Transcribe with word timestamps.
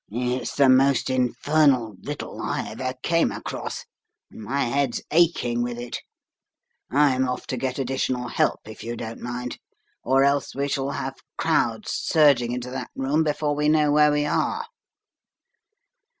"It's 0.09 0.55
the 0.55 0.67
most 0.67 1.11
infernal 1.11 1.95
riddle 2.03 2.41
I 2.41 2.69
ever 2.71 2.95
came 3.03 3.31
across, 3.31 3.85
and 4.31 4.41
my 4.41 4.63
head's 4.63 5.03
aching 5.11 5.61
with 5.61 5.77
it. 5.77 5.99
I'm 6.89 7.29
off 7.29 7.45
to 7.45 7.55
get 7.57 7.77
additional 7.77 8.27
help, 8.29 8.61
if 8.65 8.83
you 8.83 8.95
don't 8.97 9.21
mind, 9.21 9.59
or 10.03 10.23
else 10.23 10.55
we 10.55 10.69
shall 10.69 10.89
have 10.89 11.13
crowds 11.37 11.91
surging 11.91 12.51
into 12.51 12.71
that 12.71 12.89
room 12.95 13.23
before 13.23 13.53
we 13.55 13.69
know 13.69 13.91
where 13.91 14.11
we 14.11 14.25
are." 14.25 14.65